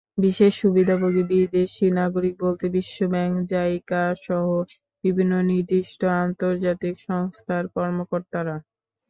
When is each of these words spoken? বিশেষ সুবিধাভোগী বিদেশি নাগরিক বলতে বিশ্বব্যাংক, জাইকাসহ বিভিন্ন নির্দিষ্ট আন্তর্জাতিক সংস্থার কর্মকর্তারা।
বিশেষ 0.17 0.51
সুবিধাভোগী 0.61 1.23
বিদেশি 1.31 1.85
নাগরিক 1.99 2.33
বলতে 2.43 2.65
বিশ্বব্যাংক, 2.75 3.33
জাইকাসহ 3.51 4.45
বিভিন্ন 5.03 5.33
নির্দিষ্ট 5.49 5.99
আন্তর্জাতিক 6.21 6.95
সংস্থার 7.07 7.63
কর্মকর্তারা। 7.75 8.55